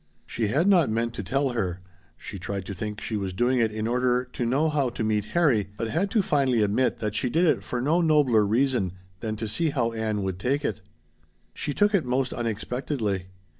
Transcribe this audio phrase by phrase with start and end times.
[0.25, 1.79] She had not meant to tell her.
[2.17, 5.25] She tried to think she was doing it in order to know how to meet
[5.35, 9.35] Harry, but had to admit finally that she did it for no nobler reason than
[9.35, 10.81] to see how Ann would take it.
[11.53, 13.27] She took it most unexpectedly.